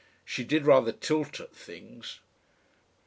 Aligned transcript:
She 0.25 0.43
did 0.43 0.65
rather 0.65 0.91
tilt 0.91 1.39
at 1.39 1.55
things. 1.55 2.21